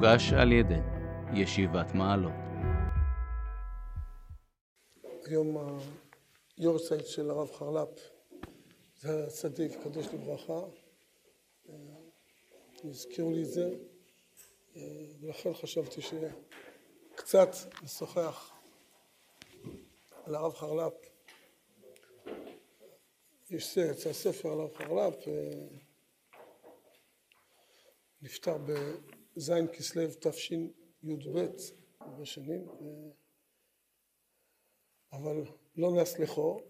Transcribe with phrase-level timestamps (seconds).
[0.00, 0.80] הוגש על ידי
[1.34, 2.32] ישיבת מעלות.
[5.24, 5.56] היום
[6.56, 7.88] היורצייט של הרב חרל"פ
[8.96, 10.60] זה צדיק, קדוש לברכה.
[12.84, 13.70] הזכירו לי את זה,
[15.20, 17.50] ולכן חשבתי שקצת
[17.82, 18.52] נשוחח
[20.24, 20.92] על הרב חרל"פ.
[23.50, 25.28] יש יצא ספר על הרב חרל"פ,
[28.22, 28.58] נפטר
[29.40, 31.46] בז' כסלו תשי"ב,
[32.00, 32.68] הרבה שנים,
[35.12, 35.42] אבל
[35.76, 36.60] לא נסלחו.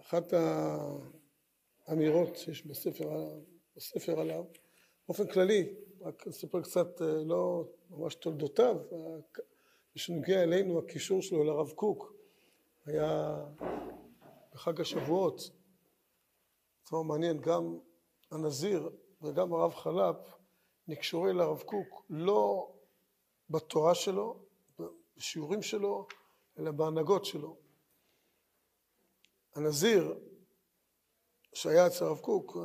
[0.00, 0.32] אחת
[1.86, 3.38] האמירות שיש בספר,
[3.76, 4.44] בספר עליו,
[5.08, 8.76] באופן כללי, רק אספר קצת, לא ממש תולדותיו,
[9.96, 12.12] שנוגע אלינו, הקישור שלו לרב קוק,
[12.86, 13.36] היה
[14.52, 15.50] בחג השבועות,
[16.88, 17.78] דבר מעניין, גם
[18.30, 18.90] הנזיר
[19.22, 20.43] וגם הרב חל"פ
[20.88, 22.72] נקשורי לרב קוק לא
[23.50, 24.36] בתורה שלו,
[25.16, 26.06] בשיעורים שלו,
[26.58, 27.56] אלא בהנהגות שלו.
[29.54, 30.18] הנזיר
[31.54, 32.56] שהיה אצל הרב קוק,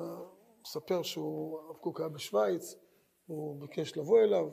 [0.62, 2.76] מספר שהרב קוק היה בשוויץ,
[3.26, 4.46] הוא ביקש לבוא אליו,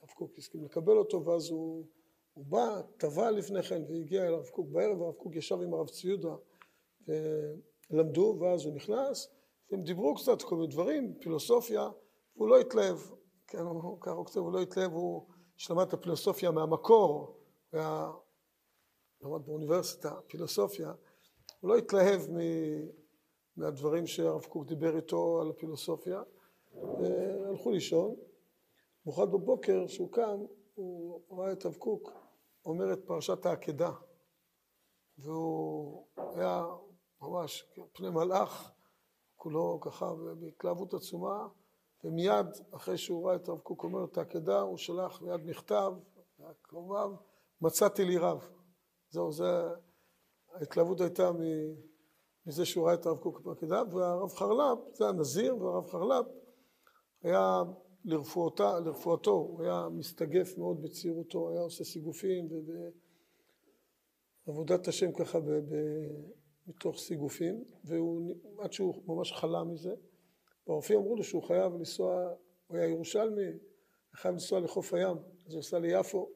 [0.00, 1.86] הרב קוק הסכים לקבל אותו, ואז הוא,
[2.34, 5.88] הוא בא, טבע לפני כן, והגיע אל הרב קוק בערב, והרב קוק ישב עם הרב
[5.88, 6.34] ציודה,
[7.08, 9.28] ולמדו, ואז הוא נכנס,
[9.70, 11.88] והם דיברו קצת כל מיני דברים, פילוסופיה,
[12.36, 12.96] והוא לא התלהב,
[13.46, 13.58] כן,
[14.00, 17.36] ככה הוא כותב, הוא לא התלהב, הוא שלמד את הפילוסופיה מהמקור,
[17.72, 18.12] וה...
[19.22, 20.92] למד באוניברסיטה, פילוסופיה,
[21.60, 22.38] הוא לא התלהב מ...
[23.56, 26.22] מהדברים שהרב קוק דיבר איתו על הפילוסופיה,
[26.74, 28.14] והלכו לישון.
[29.06, 32.12] מאוחד בבוקר, כשהוא קם, הוא ראה את הרב קוק
[32.64, 33.92] אומר את פרשת העקדה,
[35.18, 36.66] והוא היה
[37.22, 38.72] ממש פני מלאך,
[39.36, 41.48] כולו ככה בהתלהבות עצומה,
[42.04, 45.92] ומיד אחרי שהוא ראה את הרב קוק אומר את העקדה, הוא שלח מיד מכתב,
[46.62, 47.10] קרוביו,
[47.60, 48.48] מצאתי לי רב.
[49.10, 49.44] זהו, זה,
[50.54, 51.30] ההתלהבות הייתה
[52.46, 56.26] מזה שהוא ראה את הרב קוק בעקדה, והרב חרל"פ, זה הנזיר, והרב חרל"פ
[57.22, 57.62] היה
[58.04, 62.48] לרפואתה, לרפואתו, הוא היה מסתגף מאוד בצעירותו, היה עושה סיגופים
[64.46, 65.74] ועבודת השם ככה ב, ב,
[66.66, 69.94] מתוך סיגופים, ועד שהוא ממש חלה מזה.
[70.66, 72.34] והרופאים אמרו לו שהוא חייב לנסוע,
[72.66, 73.50] הוא היה ירושלמי,
[74.14, 76.30] חייב לנסוע לחוף הים, אז הוא עשה ליפו.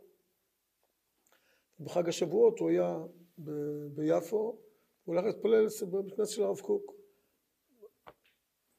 [1.81, 2.99] בחג השבועות הוא היה
[3.39, 6.93] ב- ביפו, הוא הולך להתפלל בבית כנסת של הרב קוק.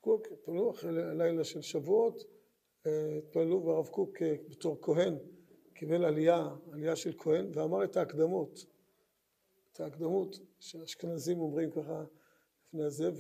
[0.02, 2.24] קוק, התפללו אחרי לילה של שבועות,
[3.18, 4.18] התפללו והרב קוק
[4.50, 5.18] בתור כהן
[5.74, 8.66] קיבל עלייה, עלייה של כהן, ואמר את ההקדמות,
[9.72, 12.04] את ההקדמות שהאשכנזים אומרים ככה
[12.68, 13.12] לפני זה,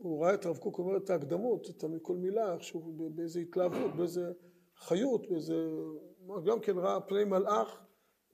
[0.00, 4.32] והוא ראה את הרב קוק אומר את ההקדמות, את כל מילה, איכשהו באיזה התלהבות, באיזה
[4.76, 5.54] חיות, באיזה,
[6.44, 7.82] גם כן ראה פני מלאך,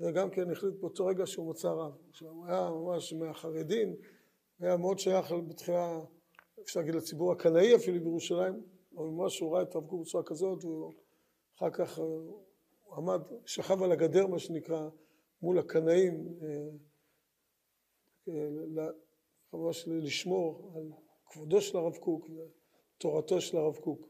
[0.01, 1.93] וגם כן החליט באותו רגע שהוא מצא רב.
[2.09, 3.97] עכשיו, הוא היה ממש מהחרדים,
[4.61, 6.01] היה מאוד שייך בתחילה,
[6.63, 8.63] אפשר להגיד לציבור הקנאי אפילו בירושלים,
[8.97, 13.93] אבל ממש הוא ראה את הרב קוק בצורה כזאת, ואחר כך הוא עמד, שכב על
[13.93, 14.89] הגדר מה שנקרא,
[15.43, 16.39] מול הקנאים,
[19.53, 20.91] ממש לשמור על
[21.33, 24.09] כבודו של הרב קוק ותורתו של הרב קוק.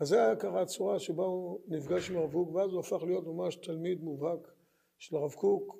[0.00, 3.26] אז זה היה ככה הצורה שבה הוא נפגש עם הרב קוק, ואז הוא הפך להיות
[3.26, 4.52] ממש תלמיד מובהק
[4.98, 5.76] של הרב קוק,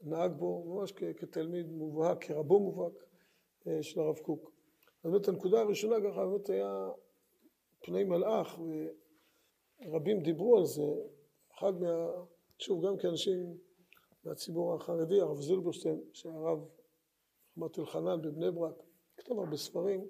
[0.00, 2.92] נהג בו ממש כתלמיד מובהק, כרבו מובהק
[3.82, 4.52] של הרב קוק.
[5.04, 6.88] אז באמת הנקודה הראשונה ככה באמת היה
[7.82, 8.58] פני מלאך,
[9.86, 10.94] ורבים דיברו על זה,
[11.58, 12.06] אחד מה...
[12.58, 13.56] שוב, גם כאנשים
[14.24, 16.68] מהציבור החרדי, הרב זילברשטיין, שהרב
[17.58, 18.82] רמת אלחנן בבני ברק,
[19.18, 20.08] כתב הרבה ספרים,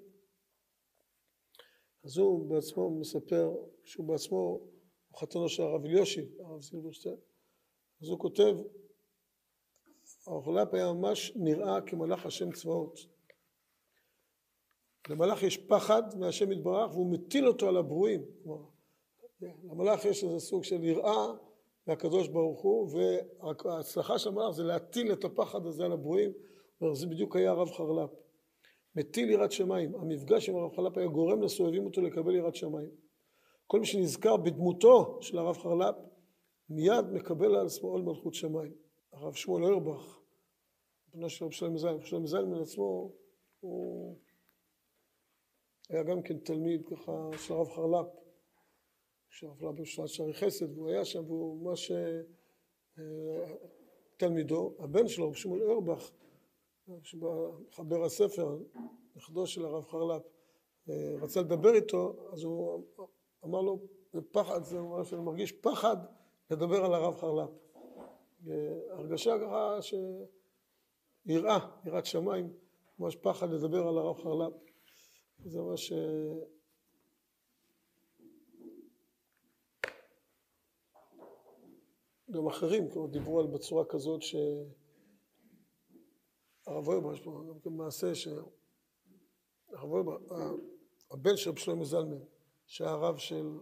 [2.03, 3.51] אז הוא בעצמו מספר
[3.83, 4.37] שהוא בעצמו
[5.09, 7.15] הוא חתנו של הרב אליושיב, הרב זילברשטיין,
[8.01, 8.55] אז הוא כותב,
[10.45, 12.99] חל"פ היה ממש נראה כמלאך השם צבאות.
[15.09, 18.25] למלאך יש פחד מהשם יתברך והוא מטיל אותו על הברואים.
[18.43, 18.65] כלומר,
[19.41, 21.25] למלאך יש איזה סוג של יראה
[21.87, 26.31] מהקדוש ברוך הוא, וההצלחה של המלאך זה להטיל את הפחד הזה על הברואים,
[26.81, 28.28] וזה בדיוק היה הרב חרל"פ.
[28.99, 29.95] מטיל יראת שמיים.
[29.95, 32.89] המפגש עם הרב חרל"פ היה גורם לסובבים אותו לקבל יראת שמיים.
[33.67, 35.95] כל מי שנזכר בדמותו של הרב חרל"פ,
[36.69, 38.73] מיד מקבל על עצמו עול מלכות שמיים.
[39.11, 40.19] הרב שמואל אוירבך,
[41.13, 43.11] בנו של רב שלמה זלמן, שלמה זלמן עצמו,
[43.59, 44.17] הוא
[45.89, 48.07] היה גם כן תלמיד ככה של הרב חרל"פ,
[49.29, 51.91] שהרב חרל"פ בשנת שערי חסד, והוא היה שם, והוא ממש
[54.17, 54.75] תלמידו.
[54.79, 56.11] הבן שלו, רב שמואל אוירבך,
[57.67, 58.57] מחבר הספר,
[59.15, 60.23] נכדו של הרב חרל"פ,
[61.21, 62.83] רצה לדבר איתו, אז הוא
[63.45, 63.79] אמר לו,
[64.13, 65.97] זה פחד, זה אומר שאני מרגיש פחד
[66.51, 67.49] לדבר על הרב חרל"פ.
[68.89, 69.93] הרגשה ככה ש...
[71.25, 72.53] יראה, יראת שמיים,
[72.99, 74.53] ממש פחד לדבר על הרב חרל"פ.
[75.45, 75.93] זה ממש...
[82.31, 84.21] גם אחרים כבר דיברו על בצורה כזאת
[86.69, 88.43] שהרב אויבר, יש פה גם כן מעשה שהרב
[89.83, 90.17] אויבר,
[91.11, 92.19] הבן של רב שלמה זלמן,
[92.65, 93.57] שהיה הרב של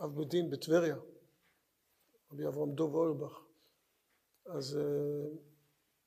[0.00, 0.96] אב בית דין בטבריה,
[2.32, 3.40] רבי אברהם דוב אוירבך,
[4.46, 4.78] אז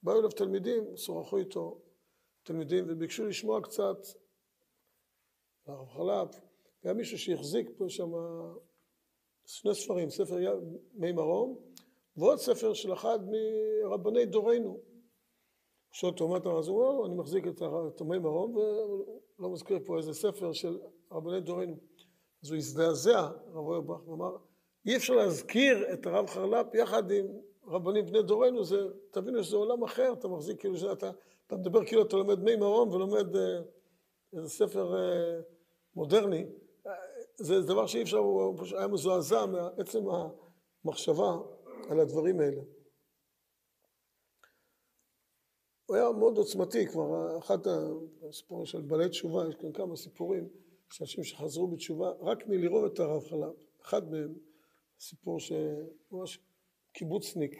[0.03, 1.81] באו אליו תלמידים, שוחחו איתו
[2.43, 3.97] תלמידים וביקשו לשמוע קצת
[5.65, 6.39] הרב חל"פ,
[6.83, 8.11] היה מישהו שהחזיק פה שם
[9.45, 10.35] שני ספרים, ספר
[10.93, 11.59] מי מרום
[12.17, 13.19] ועוד ספר של אחד
[13.83, 14.90] מרבני דורנו.
[15.91, 20.13] שואל מה אתה אז הוא אומר, אני מחזיק את מי מרום ולא מזכיר פה איזה
[20.13, 20.79] ספר של
[21.11, 21.75] רבני דורנו.
[22.43, 24.37] אז הוא הזדעזע, הרב אוירבך, ואמר,
[24.85, 27.25] אי אפשר להזכיר את הרב חרל"פ יחד עם
[27.67, 28.77] רבנים בני דורנו, זה,
[29.11, 31.11] תבינו שזה עולם אחר, אתה מחזיק כאילו שאתה,
[31.47, 33.61] אתה מדבר כאילו אתה לומד מי מרום ולומד אה,
[34.33, 35.39] איזה ספר אה,
[35.95, 36.45] מודרני,
[37.35, 40.03] זה דבר שאי אפשר, הוא היה מזועזע מעצם
[40.85, 41.37] המחשבה
[41.89, 42.61] על הדברים האלה.
[45.91, 47.57] הוא היה מאוד עוצמתי, כבר אחד
[48.29, 50.49] הסיפורים של בעלי תשובה, יש כאן כמה סיפורים
[50.89, 53.53] של אנשים שחזרו בתשובה רק מלראות את הרב חלב.
[53.81, 54.33] אחד מהם,
[54.99, 56.39] סיפור שממש
[56.93, 57.55] קיבוצניק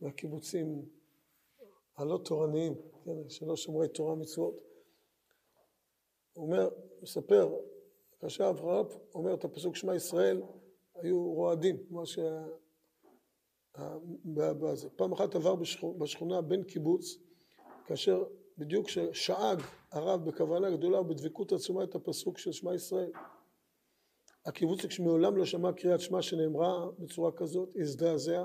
[0.00, 0.88] מהקיבוצים
[1.96, 2.74] הלא תורניים,
[3.04, 4.54] כן, שלא שומרי תורה מצוות.
[6.32, 6.68] הוא אומר,
[7.02, 7.48] מספר,
[8.20, 10.42] כאשר אברהם אומר את הפסוק שמע ישראל,
[10.94, 12.18] היו רועדים, מה ש...
[14.96, 15.54] פעם אחת עבר
[15.98, 17.29] בשכונה בן קיבוץ,
[17.90, 18.24] כאשר
[18.58, 23.10] בדיוק כששאג הרב בכוונה גדולה ובדבקות עצומה את הפסוק של שמע ישראל.
[24.46, 28.44] הקיבוצניק שמעולם לא שמע קריאת שמע שנאמרה בצורה כזאת, הזדעזע,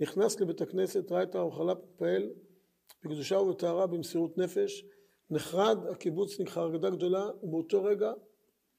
[0.00, 2.30] נכנס לבית הכנסת, ראה את האוכלה פועל
[3.04, 4.84] בקדושה ובטהרה במסירות נפש,
[5.30, 8.12] נחרד הקיבוצניק חרדה גדולה, ובאותו רגע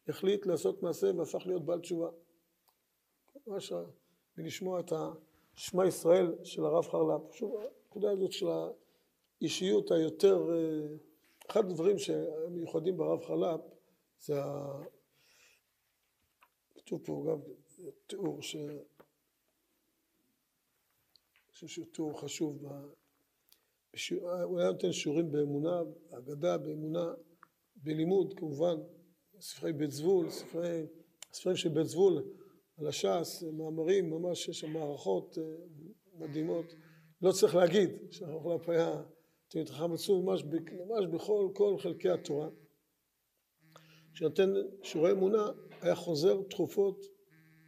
[0.08, 2.10] החליט לעשות מעשה והפך להיות בעל תשובה.
[3.48, 3.74] ממש
[4.38, 4.94] מלשמוע את
[5.56, 7.34] השמע ישראל של הרב חרל"פ.
[7.34, 8.48] שוב, הנקודה הזאת של
[9.44, 10.50] האישיות היותר,
[11.51, 13.62] אחד הדברים שמיוחדים ברב חרל"פ
[14.19, 14.36] זה.
[16.75, 17.40] כתוב פה גם
[18.07, 18.56] תיאור ש...
[21.50, 22.63] חושב שהוא תיאור חשוב.
[24.44, 25.81] הוא היה נותן שיעורים באמונה,
[26.18, 27.13] אגדה באמונה,
[27.75, 28.75] בלימוד כמובן,
[29.40, 30.86] ספרי בית זבול, ספרי,
[31.34, 32.24] ספרים של בית זבול
[32.78, 35.38] על הש"ס, מאמרים, ממש יש שם מערכות
[36.13, 36.66] מדהימות.
[37.22, 39.04] לא צריך להגיד שהרב חלפ היה
[39.54, 40.44] תלמיד חכם עצום ממש,
[40.88, 42.50] ממש בכל כל חלקי התורה.
[44.14, 44.54] כשנותן
[44.84, 45.46] שיעורי אמונה
[45.82, 47.06] היה חוזר תכופות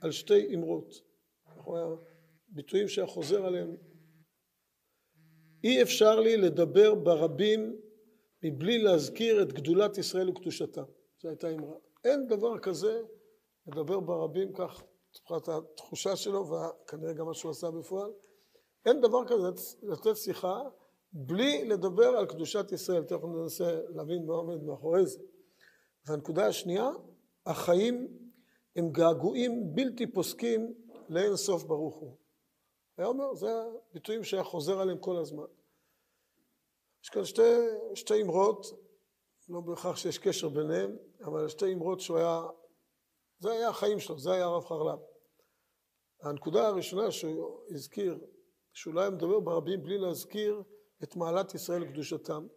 [0.01, 0.93] על שתי אמרות.
[2.47, 3.75] ביטויים שהיה חוזר עליהם.
[5.63, 7.81] אי אפשר לי לדבר ברבים
[8.43, 10.83] מבלי להזכיר את גדולת ישראל וקדושתה.
[11.21, 11.75] זו הייתה אמרה.
[12.05, 13.01] אין דבר כזה
[13.67, 14.83] לדבר ברבים, כך
[15.15, 18.11] מבחינת התחושה שלו וכנראה גם מה שהוא עשה בפועל.
[18.85, 19.47] אין דבר כזה
[19.83, 20.61] לתת שיחה
[21.17, 23.03] בלי לדבר על קדושת ישראל.
[23.03, 25.19] תכף ננסה להבין מה עומד מאחורי זה.
[26.05, 26.89] והנקודה השנייה,
[27.45, 28.07] החיים
[28.75, 30.73] הם געגועים בלתי פוסקים
[31.09, 32.17] לאין סוף ברוך הוא.
[32.97, 33.47] היה אומר, זה
[33.91, 35.45] הביטויים שהיה חוזר עליהם כל הזמן.
[37.03, 37.41] יש כאן שתי,
[37.93, 38.65] שתי אמרות,
[39.49, 42.41] לא בהכרח שיש קשר ביניהם, אבל שתי אמרות שהוא היה,
[43.39, 44.99] זה היה החיים שלו, זה היה הרב חרל"פ.
[46.21, 48.19] הנקודה הראשונה שהוא הזכיר,
[48.95, 50.63] היה מדבר ברבים בלי להזכיר
[51.05, 52.47] את מעלת ישראל וקדושתם.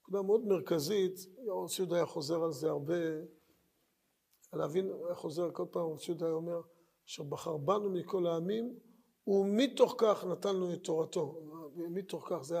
[0.00, 2.94] נקודה מאוד מרכזית, הרב ציודה היה חוזר על זה הרבה,
[4.52, 6.60] להבין, היה חוזר כל פעם, הרב ציודה היה אומר,
[7.06, 8.78] אשר בחר בנו מכל העמים
[9.26, 11.40] ומתוך כך נתן לנו את תורתו.
[11.76, 12.58] מתוך כך זה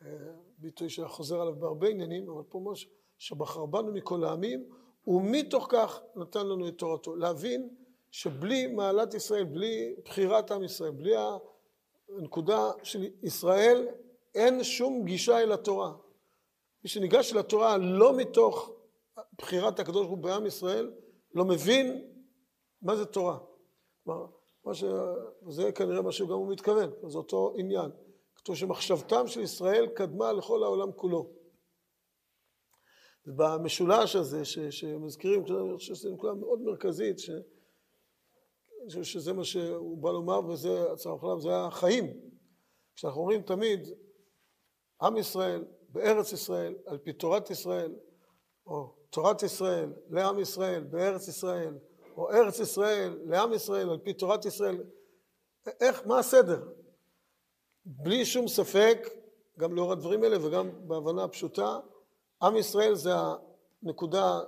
[0.00, 4.64] הביטוי שחוזר עליו בהרבה עניינים, אבל פה ממש שבחר בנו מכל העמים,
[5.06, 7.16] ומתוך כך נתן לנו את תורתו.
[7.16, 7.68] להבין
[8.10, 11.14] שבלי מעלת ישראל, בלי בחירת עם ישראל, בלי
[12.08, 13.88] הנקודה של ישראל,
[14.34, 15.92] אין שום גישה אל התורה.
[16.84, 18.70] מי שניגש אל התורה לא מתוך
[19.38, 20.92] בחירת הקדוש ברוך הוא בעם ישראל,
[21.34, 22.10] לא מבין
[22.82, 23.38] מה זה תורה.
[24.04, 24.26] כלומר,
[24.64, 24.84] מה ש...
[25.48, 27.90] זה כנראה מה שגם הוא מתכוון, זה אותו עניין.
[28.34, 31.30] כתוב שמחשבתם של ישראל קדמה לכל העולם כולו.
[33.26, 37.30] ובמשולש הזה ש, שמזכירים, אני חושב שזו נקודה מאוד מרכזית, ש,
[39.02, 42.20] שזה מה שהוא בא לומר, וזה הצהר חלב, זה החיים.
[42.96, 43.88] כשאנחנו אומרים תמיד,
[45.02, 47.94] עם ישראל, בארץ ישראל, על פי תורת ישראל,
[48.66, 51.78] או תורת ישראל, לעם ישראל, בארץ ישראל,
[52.16, 54.82] או ארץ ישראל, לעם ישראל, על פי תורת ישראל,
[55.80, 56.68] איך, מה הסדר?
[57.84, 59.08] בלי שום ספק,
[59.58, 61.78] גם לאור הדברים האלה וגם בהבנה הפשוטה,
[62.42, 63.10] עם ישראל זה
[63.82, 64.40] הנקודה,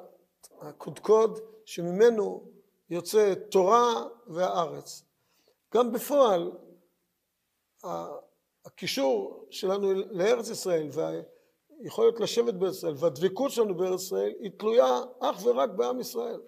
[0.61, 2.49] הקודקוד, שממנו
[2.91, 5.03] יוצא תורה והארץ.
[5.75, 6.53] גם בפועל,
[8.77, 15.47] הקישור שלנו לארץ ישראל והיכולת לשבת בארץ ישראל והדבקות שלנו בארץ ישראל היא תלויה אך
[15.47, 16.41] ורק בעם ישראל.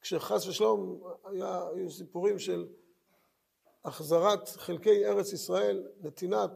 [0.00, 2.66] כשחס ושלום היה, היו סיפורים של
[3.84, 6.50] החזרת חלקי ארץ ישראל, נתינת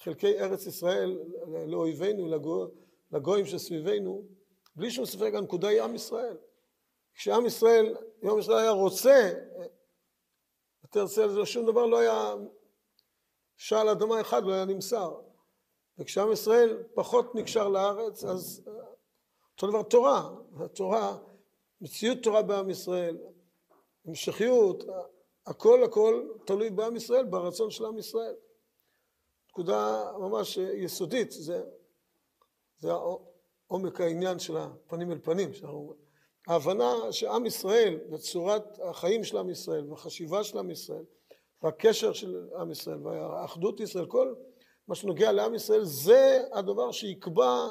[0.00, 1.18] חלקי ארץ ישראל
[1.66, 2.66] לאויבינו, לגו,
[3.12, 4.22] לגויים שסביבנו,
[4.76, 6.36] בלי שום ספק הנקודה היא עם ישראל.
[7.14, 9.32] כשעם ישראל, יום ישראל היה רוצה,
[10.82, 12.34] יותר צל, שום דבר לא היה,
[13.56, 15.20] שעל אדמה אחד לא היה נמסר.
[15.98, 18.62] וכשעם ישראל פחות נקשר לארץ, אז
[19.52, 20.30] אותו דבר תורה,
[20.60, 21.16] התורה,
[21.80, 23.18] מציאות תורה בעם ישראל,
[24.06, 24.84] המשכיות,
[25.46, 28.34] הכל הכל תלוי בעם ישראל, ברצון של עם ישראל.
[29.50, 31.62] נקודה ממש יסודית, זה,
[32.78, 32.92] זה
[33.66, 35.94] עומק העניין של הפנים אל פנים, שאנחנו,
[36.48, 41.04] ההבנה שעם ישראל וצורת החיים של עם ישראל והחשיבה של עם ישראל
[41.64, 44.34] והקשר של עם ישראל והאחדות ישראל, כל
[44.88, 47.68] מה שנוגע לעם ישראל זה הדבר שיקבע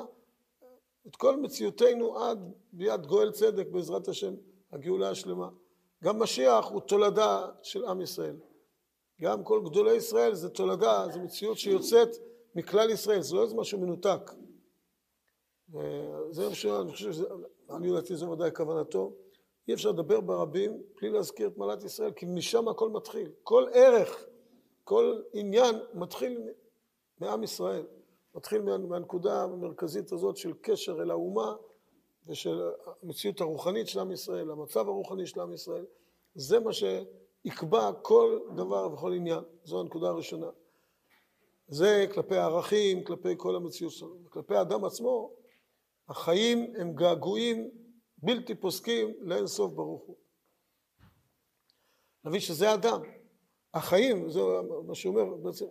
[1.08, 4.34] את כל מציאותנו עד ביד גואל צדק בעזרת השם
[4.72, 5.50] הגאולה השלמה.
[6.04, 8.36] גם משיח הוא תולדה של עם ישראל.
[9.22, 12.10] גם כל גדולי ישראל זה תולדה, זו מציאות שיוצאת
[12.56, 14.32] מכלל ישראל, זה לא איזה משהו מנותק.
[16.32, 17.12] זה מה שאני חושב
[17.70, 19.12] אני לדעתי זו ודאי כוונתו.
[19.68, 23.32] אי אפשר לדבר ברבים בלי להזכיר את מעלת ישראל, כי משם הכל מתחיל.
[23.44, 24.26] כל ערך,
[24.84, 26.42] כל עניין מתחיל
[27.20, 27.86] מעם ישראל.
[28.36, 31.56] מתחיל מהנקודה המרכזית הזאת של קשר אל האומה
[32.28, 32.62] ושל
[33.04, 35.86] המציאות הרוחנית של עם ישראל, המצב הרוחני של עם ישראל.
[36.36, 39.44] זה מה שיקבע כל דבר וכל עניין.
[39.64, 40.50] זו הנקודה הראשונה.
[41.68, 44.30] זה כלפי הערכים, כלפי כל המציאות שלנו.
[44.30, 45.32] כלפי האדם עצמו,
[46.10, 47.72] החיים הם געגועים
[48.24, 50.16] בלתי פוסקים לאין סוף ברוך הוא.
[52.26, 53.02] נבין שזה אדם.
[53.74, 54.40] החיים, זה
[54.88, 55.66] מה שאומר בעצם,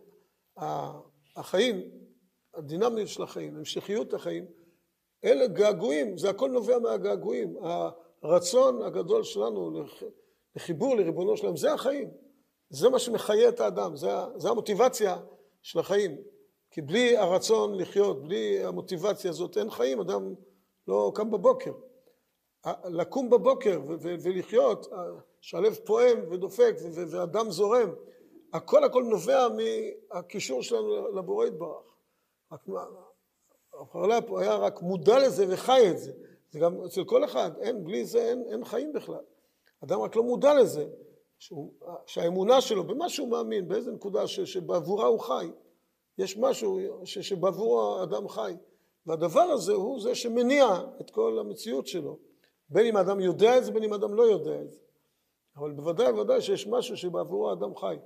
[1.37, 1.90] החיים,
[2.54, 4.47] הדינמיות של החיים, המשכיות החיים,
[5.25, 7.56] אלה געגועים, זה הכל נובע מהגעגועים.
[8.23, 9.85] הרצון הגדול שלנו
[10.56, 12.11] לחיבור לריבונו שלהם, זה החיים.
[12.71, 15.16] זה מה שמחיה את האדם, זה, זה המוטיבציה
[15.62, 16.16] של החיים.
[16.71, 20.35] כי בלי הרצון לחיות, בלי המוטיבציה הזאת, אין חיים, אדם
[20.88, 21.73] לא קם בבוקר.
[22.85, 24.87] לקום בבוקר ולחיות,
[25.40, 27.90] שהלב פועם ודופק והדם זורם,
[28.52, 31.95] הכל הכל נובע מהקישור שלנו לבורא יתברך.
[33.81, 36.12] החרל"פ היה רק מודע לזה וחי את זה.
[36.50, 39.25] זה גם אצל כל אחד, אין, בלי זה אין, אין חיים בכלל.
[39.85, 40.87] אדם רק לא מודע לזה,
[41.38, 41.73] שהוא,
[42.07, 45.50] שהאמונה שלו, במה שהוא מאמין, באיזה נקודה ש, שבעבורה הוא חי,
[46.19, 48.54] יש משהו ש, שבעבורו האדם חי.
[49.07, 50.66] והדבר הזה הוא זה שמניע
[51.00, 52.19] את כל המציאות שלו.
[52.72, 54.78] בין אם האדם יודע את זה, בין אם האדם לא יודע את זה.
[55.56, 57.96] אבל בוודאי ובוודאי שיש משהו שבעבורו האדם חי.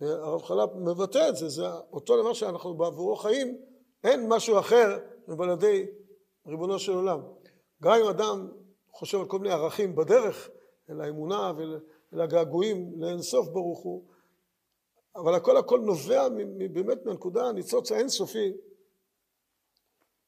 [0.00, 3.56] והרב חלפ מבטא את זה, זה אותו דבר שאנחנו בעבורו חיים,
[4.04, 5.86] אין משהו אחר מבלעדי
[6.46, 7.20] ריבונו של עולם.
[7.82, 8.48] גם אם אדם
[8.90, 10.50] חושב על כל מיני ערכים בדרך
[10.90, 14.04] אל האמונה ואל הגעגועים לאינסוף ברוך הוא,
[15.16, 16.28] אבל הכל הכל נובע
[16.72, 18.52] באמת מהנקודה הניצוץ האינסופי,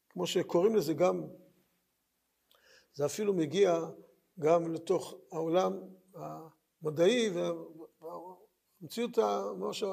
[0.08, 1.24] כמו שקוראים לזה גם,
[2.95, 3.80] זה אפילו מגיע
[4.38, 5.78] גם לתוך העולם
[6.14, 9.18] המדעי והמציאות
[9.57, 9.85] ממש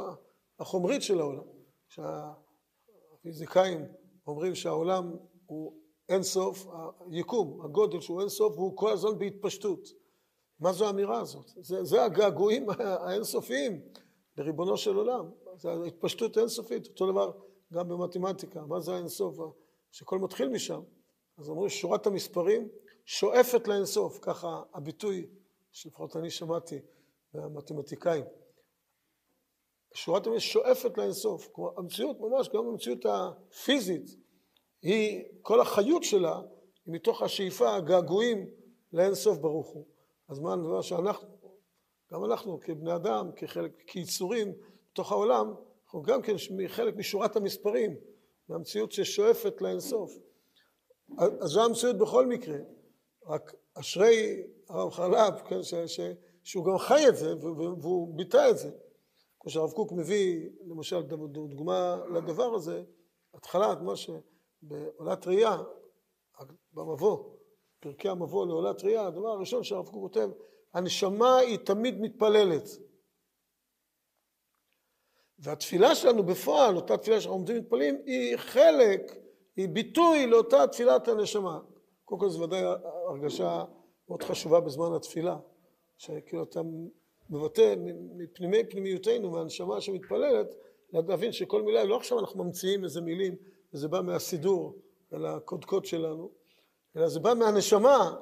[0.60, 1.44] החומרית של העולם.
[1.88, 3.86] שהפיזיקאים
[4.28, 5.74] אומרים שהעולם הוא
[6.10, 6.68] אינסוף,
[7.10, 9.90] היקום, הגודל שהוא אינסוף, והוא כל הזמן בהתפשטות.
[10.60, 11.46] מה זו האמירה הזאת?
[11.56, 12.70] זה, זה הגעגועים
[13.06, 13.82] האינסופיים
[14.38, 15.30] לריבונו של עולם.
[15.58, 17.32] זה התפשטות אינסופית, אותו דבר
[17.74, 18.62] גם במתמטיקה.
[18.62, 19.38] מה זה האינסוף?
[19.92, 20.82] שכל מתחיל משם.
[21.38, 22.70] אז אומרים שורת המספרים
[23.06, 25.28] שואפת לאינסוף, ככה הביטוי
[25.72, 26.80] שלפחות אני שמעתי
[27.34, 28.26] מהמתמטיקאים.
[29.94, 31.48] שורת המספרים שואפת לאינסוף.
[31.52, 34.16] כלומר, המציאות ממש, גם המציאות הפיזית,
[34.82, 36.42] היא, כל החיות שלה
[36.86, 38.50] היא מתוך השאיפה, הגעגועים
[38.94, 39.86] לאינסוף ברוך הוא.
[40.30, 41.28] אז מה הדבר שאנחנו,
[42.12, 44.54] גם אנחנו כבני אדם, כחלק, כיצורים
[44.92, 45.54] בתוך העולם,
[45.86, 46.36] אנחנו גם כן
[46.68, 47.96] חלק משורת המספרים,
[48.50, 50.12] מהמציאות ששואפת לאינסוף.
[51.18, 52.58] אז זו המציאות בכל מקרה,
[53.26, 56.00] רק אשרי הרב חלב, כן, ש, ש,
[56.44, 57.36] שהוא גם חי את זה
[57.82, 58.72] והוא ביטא את זה.
[59.40, 61.02] כמו שהרב קוק מביא, למשל,
[61.32, 62.84] דוגמה לדבר הזה,
[63.34, 65.58] התחלת מה שבעולת ראייה,
[66.74, 67.36] במבוא,
[67.80, 70.30] פרקי המבוא לעולת ראייה, הדבר הראשון שהרב קוק כותב,
[70.74, 72.64] הנשמה היא תמיד מתפללת.
[75.40, 79.02] והתפילה שלנו בפועל, אותה תפילה שאנחנו עומדים ומתפללים, היא חלק,
[79.56, 81.60] היא ביטוי לאותה תפילת הנשמה.
[82.06, 82.62] קודם כל זו ודאי
[83.10, 83.64] הרגשה
[84.10, 85.38] מאוד חשובה בזמן התפילה,
[85.98, 86.62] שכאילו אתה
[87.30, 87.76] מבטא
[88.18, 90.56] מפנימי פנימיותנו, מהנשמה שמתפללת,
[90.94, 93.36] להבין שכל מילה, לא עכשיו אנחנו ממציאים איזה מילים,
[93.74, 94.76] וזה בא מהסידור
[95.14, 96.30] אל הקודקוד שלנו,
[96.96, 98.16] אלא זה בא מהנשמה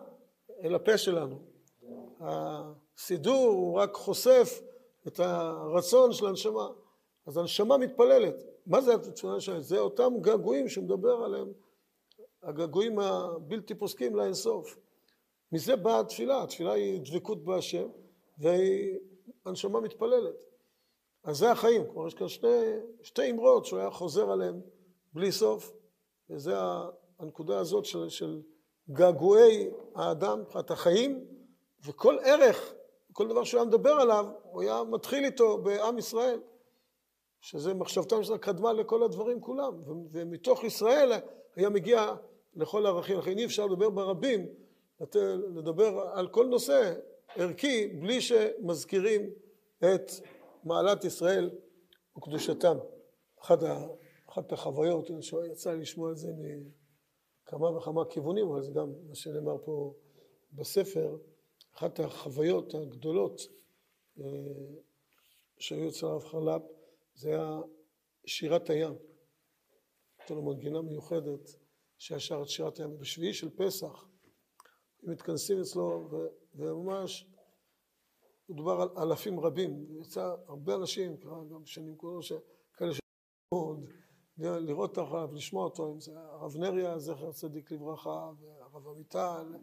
[0.63, 1.39] אל הפה שלנו.
[2.19, 4.61] הסידור הוא רק חושף
[5.07, 6.67] את הרצון של הנשמה.
[7.25, 8.43] אז הנשמה מתפללת.
[8.65, 9.59] מה זה התפילה הנשמה?
[9.59, 11.51] זה אותם געגועים שמדבר עליהם,
[12.43, 14.77] הגעגועים הבלתי פוסקים לאינסוף.
[15.51, 17.87] מזה באה התפילה, התפילה היא דבקות בהשם,
[18.37, 20.45] והנשמה מתפללת.
[21.23, 22.47] אז זה החיים, כלומר יש כאן שתי,
[23.03, 24.61] שתי אמרות שהוא היה חוזר עליהן
[25.13, 25.73] בלי סוף,
[26.29, 26.53] וזה
[27.19, 28.41] הנקודה הזאת של, של
[28.89, 31.25] געגועי האדם מבחינת החיים,
[31.85, 32.73] וכל ערך,
[33.13, 36.39] כל דבר שהוא היה מדבר עליו, הוא היה מתחיל איתו בעם ישראל,
[37.41, 39.73] שזה מחשבתם של קדמה לכל הדברים כולם,
[40.11, 41.11] ומתוך ישראל
[41.55, 42.15] היה מגיע
[42.55, 44.47] לכל הערכים, לכן אי אפשר לדבר ברבים,
[45.55, 46.93] לדבר על כל נושא
[47.35, 49.29] ערכי בלי שמזכירים
[49.79, 50.11] את
[50.63, 51.49] מעלת ישראל
[52.17, 52.77] וקדושתם.
[53.41, 53.87] אחת, ה,
[54.29, 55.09] אחת החוויות,
[55.51, 59.93] יצא לי לשמוע את זה מכמה וכמה כיוונים, אבל זה גם מה שנאמר פה
[60.53, 61.17] בספר,
[61.75, 63.41] אחת החוויות הגדולות
[64.19, 64.25] אה,
[65.57, 66.61] שהיו אצל הרב חרל"פ
[67.15, 67.59] זה היה
[68.25, 68.95] שירת הים.
[70.19, 71.62] הייתה לו מנגינה מיוחדת
[72.03, 72.97] שהיה שר את שירת הים.
[72.97, 74.05] בשביעי של פסח
[75.03, 76.09] הם מתכנסים אצלו
[76.55, 77.27] וממש
[78.49, 81.17] מדובר על אלפים רבים, יצא הרבה אנשים,
[81.51, 82.19] גם שנים כולו,
[82.73, 83.85] כאלה שעוד,
[84.37, 89.55] לראות את הרב, לשמוע אותו, אם זה הרב נריה, זכר צדיק לברכה, והרב עמיטל,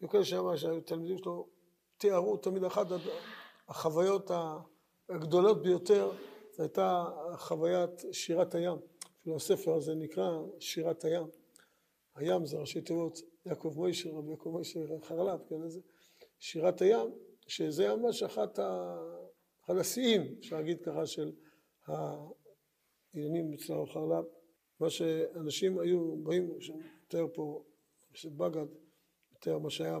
[0.00, 1.48] היו כאלה שם תלמידים שלו,
[1.96, 2.86] תיארו תמיד אחת
[3.68, 4.30] החוויות
[5.08, 6.12] הגדולות ביותר,
[6.56, 7.04] זו הייתה
[7.36, 8.78] חוויית שירת הים.
[9.20, 11.26] אפילו הספר הזה נקרא שירת הים.
[12.18, 15.80] הים זה ראשי תיבות יעקב מוישה, רבי יעקב מוישה חרל"פ, כן, איזה
[16.38, 17.10] שירת הים,
[17.46, 18.98] שזה ממש אחת ה...
[19.64, 21.32] אחד השיאים, אפשר להגיד ככה, של
[21.86, 24.24] העניינים אצל הרב חרל"פ.
[24.80, 26.50] מה שאנשים היו באים,
[27.04, 27.64] מתאר פה,
[28.12, 28.66] חסיד בגד,
[29.32, 29.98] מתאר מה שהיה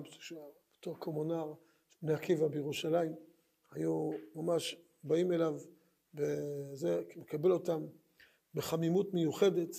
[0.80, 1.52] בתור קומונר,
[2.02, 3.12] בני עקיבא בירושלים,
[3.70, 5.54] היו ממש באים אליו,
[6.14, 7.86] וזה מקבל אותם
[8.54, 9.70] בחמימות מיוחדת,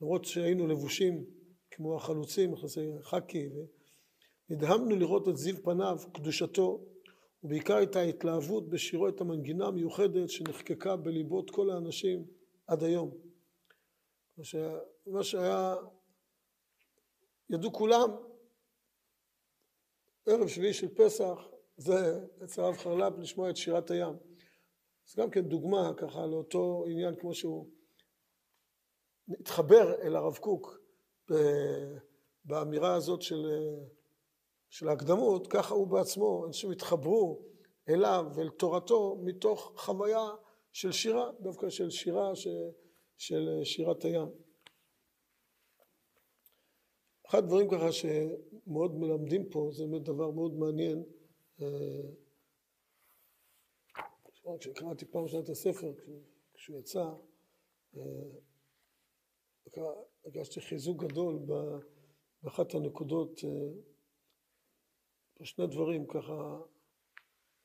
[0.00, 1.35] למרות שהיינו לבושים
[1.76, 2.54] כמו החלוצים,
[3.02, 3.48] חכי,
[4.50, 6.84] ונדהמנו לראות את זיו פניו, קדושתו,
[7.44, 12.24] ובעיקר את ההתלהבות בשירו את המנגינה המיוחדת שנחקקה בליבות כל האנשים
[12.66, 13.10] עד היום.
[15.06, 15.74] מה שהיה,
[17.50, 18.10] ידעו כולם,
[20.26, 21.38] ערב שביעי של פסח,
[21.76, 24.14] זה אצל הרב חרל"פ לשמוע את שירת הים.
[25.06, 27.68] זה גם כן דוגמה ככה לאותו עניין כמו שהוא
[29.40, 30.85] התחבר אל הרב קוק
[32.44, 33.46] באמירה הזאת של,
[34.68, 37.42] של ההקדמות, ככה הוא בעצמו, אנשים התחברו
[37.88, 40.26] אליו ואל תורתו מתוך חוויה
[40.72, 42.48] של שירה, דווקא של שירה ש,
[43.16, 44.28] של שירת הים.
[47.26, 51.04] אחד הדברים ככה שמאוד מלמדים פה, זה באמת דבר מאוד מעניין.
[54.60, 55.92] כשקראתי פעם ראשונה את הספר,
[56.54, 57.04] כשהוא יצא,
[60.24, 61.38] הרגשתי חיזוק גדול
[62.42, 63.40] באחת הנקודות,
[65.42, 66.58] שני דברים ככה,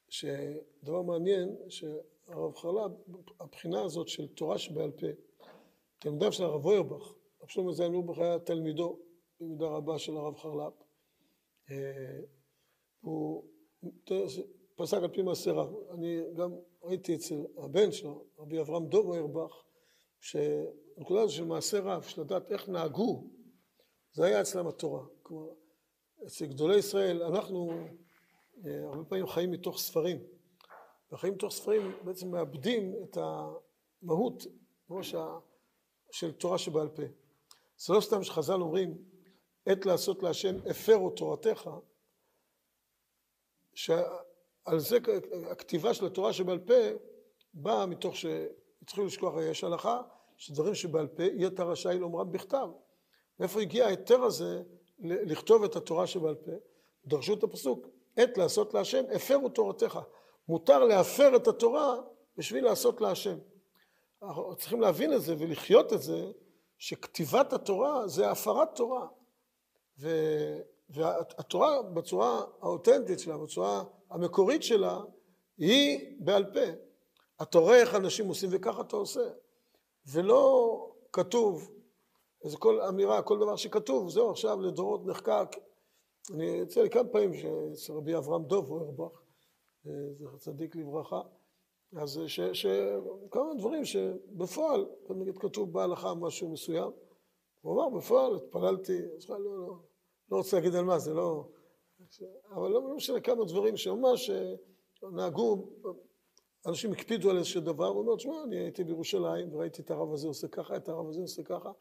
[0.09, 2.91] שדבר מעניין, שהרב חרל"פ,
[3.39, 5.07] הבחינה הזאת של תורה שבעל פה,
[5.99, 8.99] תלמידיו של הרב אוירבך, רב שלמה זין אורבך היה תלמידו
[9.39, 10.73] במידה רבה של הרב חרל"פ,
[13.01, 13.45] הוא
[14.75, 15.73] פסק על פי מעשה רב.
[15.91, 19.63] אני גם ראיתי אצל הבן שלו, רבי אברהם דוב אוירבך,
[20.21, 23.27] שהנקודה הזו של מעשה רב, של לדעת איך נהגו,
[24.13, 25.05] זה היה אצלם התורה.
[25.23, 25.53] כלומר,
[26.25, 27.71] אצל גדולי ישראל, אנחנו
[28.65, 30.17] אה, הרבה פעמים חיים מתוך ספרים.
[31.11, 34.43] וחיים מתוך ספרים בעצם מאבדים את המהות,
[34.89, 35.39] ראש ה...
[36.11, 37.03] של תורה שבעל פה.
[37.77, 38.97] זה לא סתם שחז"ל אומרים,
[39.65, 41.69] עת לעשות להשם הפרו תורתך,
[43.73, 44.97] שעל זה
[45.51, 46.73] הכתיבה של התורה שבעל פה
[47.53, 48.15] באה מתוך
[48.81, 50.01] שהתחילו לשכוח יש הלכה,
[50.37, 52.67] שדברים שבעל פה יהיה אתה רשאי לומרם בכתב.
[53.39, 54.61] מאיפה הגיע ההיתר הזה
[54.99, 56.51] לכתוב את התורה שבעל פה?
[57.05, 59.99] דרשו את הפסוק, עת לעשות להשם, הפרו תורתך.
[60.47, 61.95] מותר להפר את התורה
[62.37, 63.37] בשביל לעשות להשם.
[64.23, 66.31] אנחנו צריכים להבין את זה ולחיות את זה,
[66.77, 69.07] שכתיבת התורה זה הפרת תורה.
[70.89, 74.99] והתורה בצורה האותנטית שלה, בצורה המקורית שלה,
[75.57, 76.90] היא בעל פה.
[77.41, 79.29] אתה רואה איך אנשים עושים וככה אתה עושה.
[80.05, 81.71] ולא כתוב,
[82.43, 85.47] איזה כל אמירה, כל דבר שכתוב, זהו עכשיו לדורות נחקק.
[86.33, 89.21] אני יוצא לי כמה פעמים שאצל רבי אברהם דוב אוירבך,
[90.13, 91.21] זכר צדיק לברכה,
[91.97, 92.19] אז
[92.53, 96.91] שכמה דברים שבפועל, נגיד כתוב בהלכה משהו מסוים,
[97.61, 99.75] הוא אמר בפועל, התפללתי, לא, לא,
[100.31, 101.45] לא רוצה להגיד על מה, זה לא...
[102.51, 104.31] אבל לא משנה כמה דברים שממש
[105.11, 105.69] נהגו,
[106.65, 110.27] אנשים הקפידו על איזשהו דבר, הוא אומר, תשמע, אני הייתי בירושלים וראיתי את הרב הזה
[110.27, 111.71] עושה ככה, את הרב הזה עושה ככה,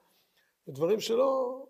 [0.68, 1.62] ודברים שלא...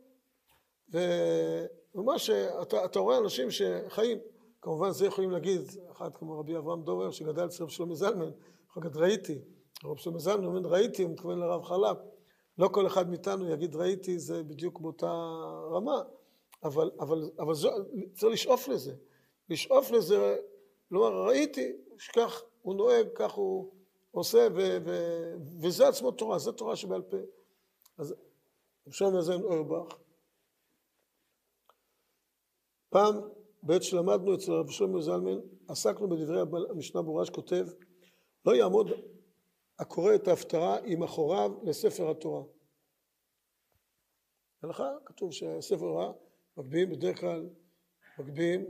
[0.89, 4.19] וממש, אתה, אתה רואה אנשים שחיים,
[4.63, 5.61] כמובן זה יכולים להגיד,
[5.93, 8.31] אחד כמו רבי אברהם דובר, שגדל אצל רב שלמה זלמן,
[8.73, 9.39] אחר כך ראיתי,
[9.85, 11.97] רב שלמה זלמן אומר ראיתי, הוא מתכוון לרב חלב,
[12.59, 15.13] לא כל אחד מאיתנו יגיד ראיתי, זה בדיוק באותה
[15.71, 16.03] רמה,
[16.65, 17.71] אבל, אבל, אבל זו,
[18.15, 18.95] צריך לשאוף לזה,
[19.49, 20.37] לשאוף לזה,
[20.91, 23.73] לומר ראיתי, שכך הוא נוהג, כך הוא
[24.11, 24.91] עושה, ו, ו,
[25.63, 27.17] וזה עצמו תורה, זה תורה שבעל פה.
[27.99, 28.15] אז
[28.89, 29.95] אפשר מאזן אוירבך.
[32.89, 33.15] פעם,
[33.63, 37.67] בעת שלמדנו אצל רב שלמה זלמן, עסקנו בדברי המשנה ברורה שכותב,
[38.47, 38.87] לא יעמוד
[39.79, 42.43] הקורא את ההפטרה עם אחוריו לספר התורה.
[44.63, 46.13] הלכה, כתוב שספר התורה
[46.57, 47.49] מגביהים בדרך כלל,
[48.19, 48.65] מגביהים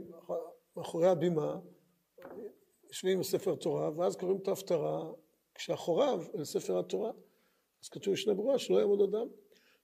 [0.75, 1.59] מאחורי הבימה,
[2.91, 5.11] יושבים עם ספר תורה, ואז קוראים את ההפטרה
[5.55, 7.11] כשאחוריו אל ספר התורה.
[7.83, 9.27] אז כתוב בשני ברורה שלא יעמוד אדם.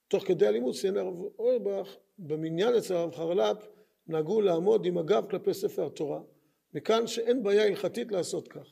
[0.08, 3.58] תוך כדי הלימוד ציין הרב אורבך, במניין אצל הרב חרל"פ
[4.08, 6.22] נהגו לעמוד עם הגב כלפי ספר התורה,
[6.74, 8.68] מכאן שאין בעיה הלכתית לעשות כך.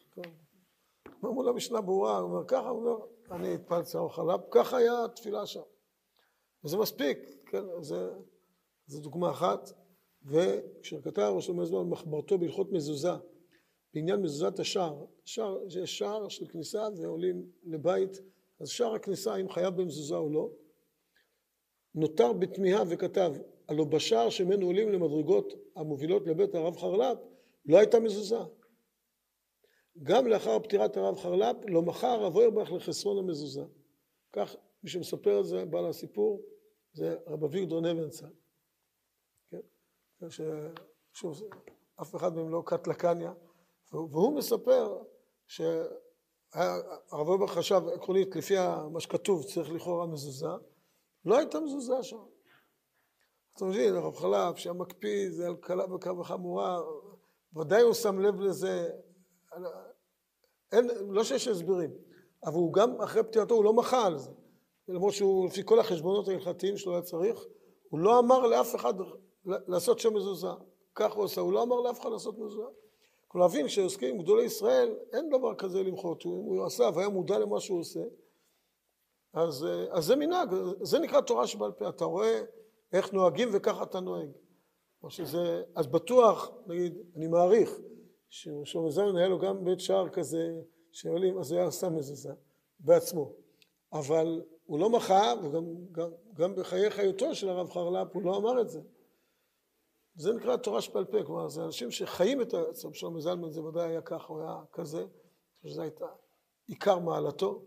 [1.25, 5.05] אמרו לו משנה ברורה, הוא אומר ככה, הוא אומר, אני התפלתי הרב חרל"פ, ככה היה
[5.05, 5.61] התפילה שם.
[6.63, 8.09] וזה מספיק, כן, זה,
[8.85, 9.69] זה דוגמה אחת.
[10.25, 13.13] וכשכתב ראש המזמן מחברתו בהלכות מזוזה,
[13.95, 18.21] בעניין מזוזת השער, שער, יש שער של כניסה ועולים לבית,
[18.59, 20.49] אז שער הכניסה אם חייב במזוזה או לא,
[21.95, 23.33] נותר בתמיהה וכתב,
[23.67, 27.17] הלא בשער שממנו עולים למדרגות המובילות לבית הרב חרל"פ,
[27.65, 28.39] לא הייתה מזוזה.
[30.03, 33.63] גם לאחר פטירת הרב חרל"פ, לא מכר הרב אוירבך לחסרון המזוזה.
[34.33, 36.41] כך מי שמספר את זה, בעל הסיפור,
[36.93, 38.29] זה רב אביגדור נבנצל.
[39.49, 39.59] כן?
[40.29, 41.41] ששוב,
[42.01, 43.33] אף אחד מהם לא קט לקניה.
[43.95, 44.97] והוא מספר
[45.47, 48.55] שהרב אובר חשב עקרונית לפי
[48.91, 50.47] מה שכתוב צריך לכאורה מזוזה,
[51.25, 52.23] לא הייתה מזוזה שם.
[53.55, 56.79] אתה מבין, הרב חלב שהיה מקפיד, זה על קלה וחמורה,
[57.55, 58.89] ודאי הוא שם לב לזה,
[60.71, 61.91] אין, לא שיש הסברים,
[62.45, 64.31] אבל הוא גם אחרי פטירתו הוא לא מחה על זה,
[64.87, 67.45] למרות שהוא לפי כל החשבונות ההלכתיים שלו היה צריך,
[67.89, 68.93] הוא לא אמר לאף אחד
[69.45, 70.47] לעשות שם מזוזה,
[70.95, 72.84] כך הוא עושה, הוא לא אמר לאף אחד לעשות מזוזה.
[73.37, 77.59] להבין שעוסקים עם גדולי ישראל, אין דבר כזה למחות, הוא, הוא עשה והיה מודע למה
[77.59, 78.03] שהוא עושה,
[79.33, 80.49] אז, אז זה מנהג,
[80.81, 82.41] זה נקרא תורה שבעל פה, אתה רואה
[82.93, 84.29] איך נוהגים וככה אתה נוהג.
[85.09, 87.79] שזה, אז בטוח, נגיד, אני מעריך,
[88.29, 92.33] ששלמה זלמן היה לו גם בית שער כזה שעולים, אז הוא היה שם מזוזה
[92.79, 93.33] בעצמו.
[93.93, 98.61] אבל הוא לא מחה, וגם גם, גם בחיי חיותו של הרב חרל"פ הוא לא אמר
[98.61, 98.81] את זה.
[100.15, 103.89] זה נקרא תורה שבעל פה, כלומר זה אנשים שחיים את עצמם, שלמה זלמן זה ודאי
[103.89, 105.05] היה ככה, הוא היה כזה,
[105.65, 106.05] שזו הייתה
[106.67, 107.61] עיקר מעלתו,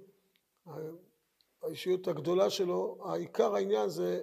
[1.62, 4.22] האישיות הגדולה שלו, העיקר העניין זה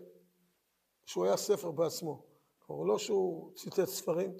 [1.06, 2.26] שהוא היה ספר בעצמו,
[2.60, 4.34] כלומר לא שהוא ציטט ספרים,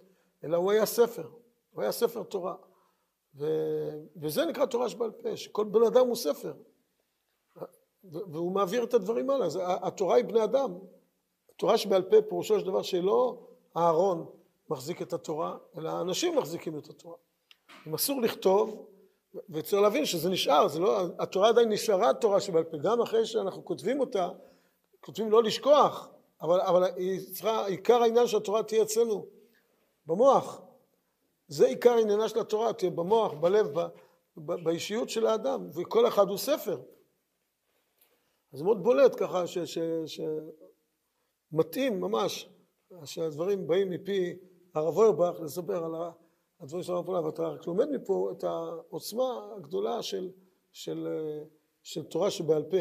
[0.44, 1.30] אלא הוא היה ספר,
[1.72, 2.56] הוא היה ספר תורה,
[3.36, 3.46] ו...
[4.22, 6.54] וזה נקרא תורה שבעל פה, שכל בן אדם הוא ספר,
[8.04, 9.46] והוא מעביר את הדברים האלה,
[9.82, 10.80] התורה היא בני אדם,
[11.50, 14.26] התורה שבעל פה פירושו של דבר שלא אהרון
[14.70, 17.16] מחזיק את התורה, אלא האנשים מחזיקים את התורה.
[17.88, 18.88] אם אסור לכתוב,
[19.50, 23.66] וצריך להבין שזה נשאר, זה לא, התורה עדיין נשארה תורה שבעל פה, גם אחרי שאנחנו
[23.66, 24.30] כותבים אותה,
[25.02, 26.10] כותבים לא לשכוח,
[26.42, 29.26] אבל, אבל היא צריכה, עיקר העניין של התורה תהיה אצלנו,
[30.06, 30.62] במוח.
[31.48, 33.88] זה עיקר עניינה של התורה, תהיה במוח, בלב, ב,
[34.38, 36.82] ב, באישיות של האדם, וכל אחד הוא ספר.
[38.52, 39.44] זה מאוד בולט ככה,
[41.52, 42.50] שמתאים ממש
[43.06, 44.38] שהדברים באים מפי
[44.74, 45.94] הרב אוירבך לספר על
[46.60, 50.32] הדברים של הרב אוירבך, ואתה רק לומד מפה את העוצמה הגדולה של,
[50.72, 51.08] של,
[51.84, 52.78] של תורה שבעל פה,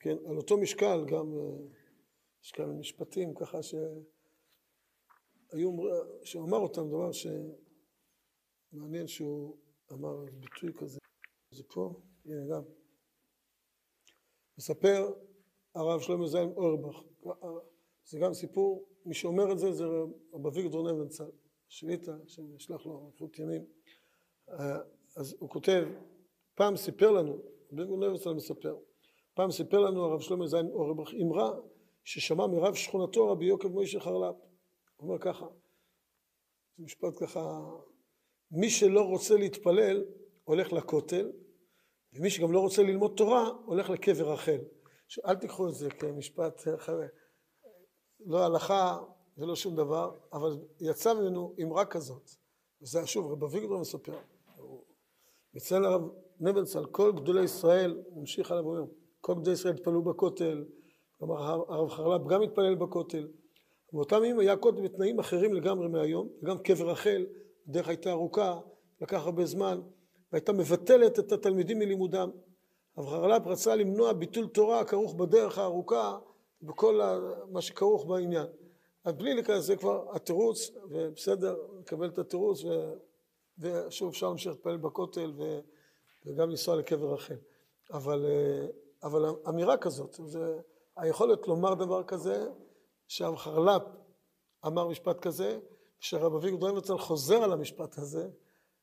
[0.00, 1.32] כן, על אותו משקל גם,
[2.44, 3.86] יש כאן משפטים ככה שהיו,
[6.22, 7.10] שהוא אמר אותם, דבר
[8.72, 9.56] שמעניין שהוא
[9.92, 10.98] אמר ביטוי כזה,
[11.50, 12.62] זה פה, הנה גם,
[14.58, 15.12] מספר
[15.74, 17.02] הרב שלמה זלמן אוירבך,
[18.04, 19.84] זה גם סיפור, מי שאומר את זה זה
[20.32, 21.30] רב אביגדור נבנצל,
[21.68, 23.64] שליטה, שנשלח לו אריכות ימים.
[24.50, 24.78] אה,
[25.16, 25.88] אז הוא כותב,
[26.54, 27.38] פעם סיפר לנו,
[27.72, 28.76] אביגדור נבנצל מספר,
[29.34, 31.50] פעם סיפר לנו הרב שלמה זין אורבך אמרה
[32.04, 34.34] ששמע מרב שכונתו רבי יוקב מוישה חרל"פ.
[34.96, 35.46] הוא אומר ככה,
[36.76, 37.60] זה משפט ככה,
[38.50, 40.04] מי שלא רוצה להתפלל
[40.44, 41.32] הולך לכותל,
[42.12, 44.58] ומי שגם לא רוצה ללמוד תורה הולך לקבר רחל.
[45.26, 46.62] אל תיקחו את זה כמשפט,
[48.26, 48.98] לא הלכה
[49.38, 52.30] ולא שום דבר, אבל יצא ממנו אמרה כזאת.
[52.82, 54.18] וזה שוב, רב אביגדור מספר.
[55.56, 56.02] אצל הרב
[56.40, 58.84] נבנצל, כל גדולי ישראל, ממשיך עליו ואומר,
[59.20, 60.64] כל גדולי ישראל התפללו בכותל,
[61.18, 63.28] כלומר הרב חרל"פ גם התפלל בכותל.
[63.92, 67.26] באותם ימים היה כותל בתנאים אחרים לגמרי מהיום, וגם קבר רחל,
[67.68, 68.60] הדרך הייתה ארוכה,
[69.00, 69.80] לקח הרבה זמן,
[70.32, 72.30] והייתה מבטלת את התלמידים מלימודם.
[72.96, 76.18] הרב חרל"פ רצה למנוע ביטול תורה הכרוך בדרך הארוכה
[76.62, 77.00] בכל
[77.50, 78.46] מה שכרוך בעניין.
[79.04, 82.92] אז בלי להיכנס, זה כבר התירוץ, ובסדר, נקבל את התירוץ, ו...
[83.58, 85.60] ושוב אפשר להמשיך להתפלל בכותל ו...
[86.26, 87.36] וגם לנסוע לקבר רחל.
[87.92, 88.26] אבל,
[89.02, 90.60] אבל אמירה כזאת, זה
[90.96, 92.46] היכולת לומר דבר כזה,
[93.08, 93.82] שהרב חרל"פ
[94.66, 95.58] אמר משפט כזה,
[96.00, 98.28] כשרב אביגדור דוימבצל חוזר על המשפט הזה,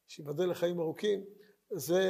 [0.07, 1.23] שיבדל לחיים ארוכים,
[1.71, 2.01] זה,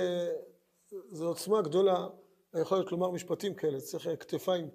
[1.12, 2.08] זה עוצמה גדולה,
[2.54, 4.69] היכולת לומר משפטים כאלה, צריך כתפיים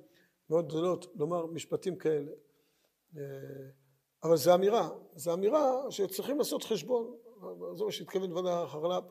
[0.50, 2.32] מאוד גדולות לומר משפטים כאלה.
[4.24, 7.16] אבל זו אמירה, זו אמירה שצריכים לעשות חשבון,
[7.74, 9.04] זה מה שהתכוון ודאי החרל"פ,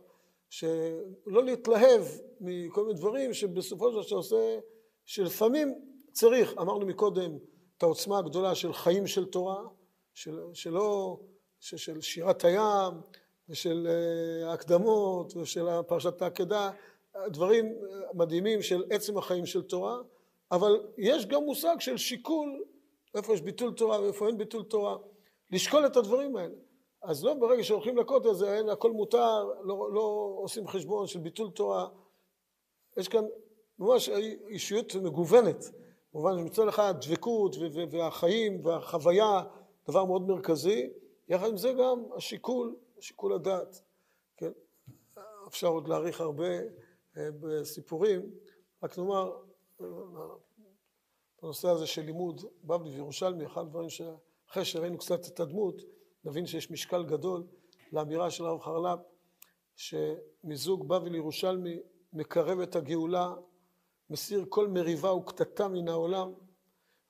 [0.50, 2.02] שלא להתלהב
[2.40, 4.60] מכל מיני דברים שבסופו של דבר שעושה,
[5.06, 5.76] שלפעמים
[6.12, 7.38] צריך, אמרנו מקודם,
[7.78, 9.64] את העוצמה הגדולה של חיים של תורה,
[10.14, 11.20] של, שלא,
[11.60, 12.94] של שירת הים
[13.50, 13.88] ושל
[14.46, 16.72] הקדמות ושל פרשת העקדה,
[17.28, 17.76] דברים
[18.14, 20.02] מדהימים של עצם החיים של תורה,
[20.52, 22.64] אבל יש גם מושג של שיקול
[23.16, 24.98] איפה יש ביטול תורה ואיפה אין ביטול תורה,
[25.52, 26.56] לשקול את הדברים האלה.
[27.04, 31.52] אז לא ברגע שהולכים לכותל זה אין, הכל מותר, לא, לא עושים חשבון של ביטול
[31.52, 31.88] תורה.
[32.98, 33.26] יש כאן
[33.80, 34.10] ממש
[34.50, 35.66] אישיות מגוונת.
[36.14, 37.56] במובן שמצד אחד דבקות
[37.92, 39.44] והחיים והחוויה
[39.90, 40.90] דבר מאוד מרכזי,
[41.28, 43.82] יחד עם זה גם השיקול, שיקול הדעת.
[44.38, 44.52] כן?
[45.48, 46.50] אפשר עוד להעריך הרבה
[47.16, 48.32] בסיפורים,
[48.84, 49.32] רק נאמר
[51.42, 55.82] בנושא הזה של לימוד בבלי וירושלמי, אחד הדברים שאחרי שראינו קצת את הדמות,
[56.24, 57.48] נבין שיש משקל גדול
[57.92, 59.00] לאמירה של הרב חרל"פ,
[59.76, 61.80] שמיזוג בבלי ירושלמי
[62.14, 63.34] מקרב את הגאולה,
[64.10, 66.34] מסיר כל מריבה וקטטה מן העולם,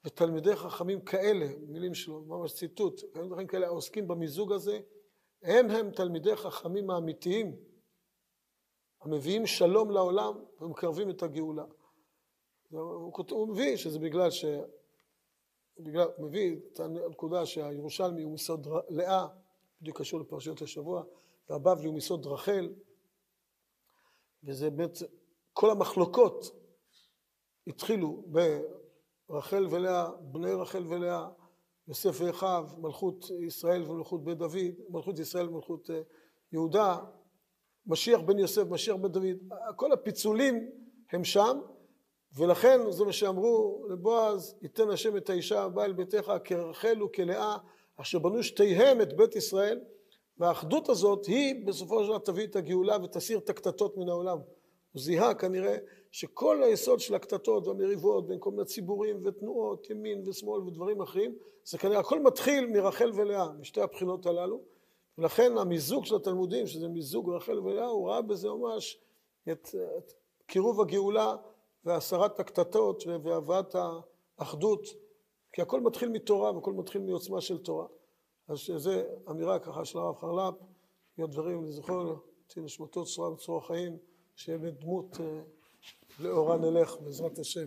[0.05, 4.79] ותלמידי חכמים כאלה, מילים שלו, ממש ציטוט, תלמידי כאלה העוסקים במיזוג הזה,
[5.43, 7.55] הם הם תלמידי חכמים האמיתיים,
[9.01, 11.65] המביאים שלום לעולם ומקרבים את הגאולה.
[12.71, 14.45] הוא, מביא שזה בגלל ש...
[15.79, 19.27] בגלל, הוא מביא את הנקודה שהירושלמי הוא מסוד לאה,
[19.81, 21.03] בדיוק קשור לפרשיות השבוע,
[21.49, 22.73] והבבלי הוא מסוד רחל,
[24.43, 24.97] וזה באמת,
[25.53, 26.51] כל המחלוקות
[27.67, 28.23] התחילו
[29.29, 31.29] ברחל ולאה, בני רחל ולאה,
[31.87, 34.57] יוסף ואחיו, מלכות ישראל ומלכות בית דוד,
[34.89, 36.01] מלכות ישראל ומלכות אה,
[36.51, 36.97] יהודה,
[37.85, 39.37] משיח בן יוסף, משיח בן דוד,
[39.75, 40.71] כל הפיצולים
[41.11, 41.59] הם שם,
[42.35, 47.57] ולכן זה מה שאמרו לבועז, ייתן השם את האישה הבאה אל ביתך כרחל וכלאה,
[47.97, 49.79] אשר בנו שתיהם את בית ישראל,
[50.37, 54.37] והאחדות הזאת היא בסופו של דבר תביא את הגאולה ותסיר את הקטטות מן העולם.
[54.91, 55.77] הוא זיהה כנראה
[56.11, 61.77] שכל היסוד של הקטטות והמריבות בין כל מיני ציבורים ותנועות, ימין ושמאל ודברים אחרים, זה
[61.77, 64.61] כנראה הכל מתחיל מרחל ולאה, משתי הבחינות הללו,
[65.17, 68.99] ולכן המיזוג של התלמודים, שזה מיזוג רחל ולאה, הוא ראה בזה ממש
[69.51, 70.13] את, את
[70.45, 71.35] קירוב הגאולה
[71.85, 73.75] והסרת הקטטות והבאת
[74.37, 74.83] האחדות,
[75.53, 77.85] כי הכל מתחיל מתורה והכל מתחיל מעוצמה של תורה.
[78.47, 78.91] אז זו
[79.29, 80.55] אמירה ככה של הרב חרל"פ,
[81.17, 82.15] להיות דברים לזכור,
[82.47, 83.97] תהיה נשמתו צורה בצורה חיים,
[84.35, 85.17] שיהיה בדמות
[86.19, 87.65] לאורה נלך בעזרת השם.